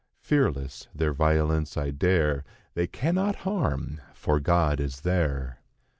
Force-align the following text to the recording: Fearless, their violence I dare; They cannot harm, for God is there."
Fearless, 0.19 0.87
their 0.95 1.13
violence 1.13 1.77
I 1.77 1.91
dare; 1.91 2.43
They 2.73 2.87
cannot 2.87 3.35
harm, 3.45 4.01
for 4.15 4.39
God 4.39 4.79
is 4.79 5.01
there." 5.01 5.59